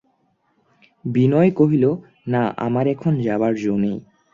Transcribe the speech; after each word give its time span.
বিনয় 1.05 1.51
কহিল, 1.51 1.85
না, 2.27 2.43
আমার 2.57 2.85
এখন 2.87 3.13
যাবার 3.21 3.53
জো 3.55 3.73
নেই। 3.77 3.97